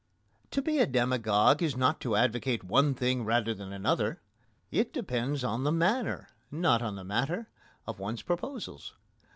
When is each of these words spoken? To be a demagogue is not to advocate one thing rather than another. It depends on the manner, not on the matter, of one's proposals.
To 0.49 0.63
be 0.63 0.79
a 0.79 0.87
demagogue 0.87 1.61
is 1.61 1.77
not 1.77 1.99
to 2.01 2.15
advocate 2.15 2.63
one 2.63 2.95
thing 2.95 3.23
rather 3.23 3.53
than 3.53 3.71
another. 3.71 4.19
It 4.71 4.93
depends 4.93 5.43
on 5.43 5.63
the 5.63 5.71
manner, 5.71 6.29
not 6.49 6.81
on 6.81 6.95
the 6.95 7.03
matter, 7.03 7.49
of 7.85 7.99
one's 7.99 8.23
proposals. 8.23 8.95